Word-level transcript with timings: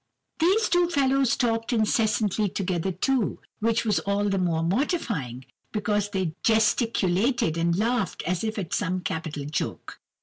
"These 0.39 0.67
two 0.69 0.89
fellows 0.89 1.35
talked 1.37 1.71
incessantly 1.71 2.49
together 2.49 2.91
too, 2.91 3.37
which 3.59 3.85
was 3.85 3.99
all 3.99 4.29
the 4.29 4.39
more 4.39 4.63
mortifying, 4.63 5.45
because 5.71 6.09
they 6.09 6.33
gesticulated 6.41 7.55
and 7.55 7.77
laughed 7.77 8.23
as 8.23 8.43
if 8.43 8.57
at 8.57 8.73
some 8.73 9.01
capital 9.01 9.45
joke. 9.45 9.99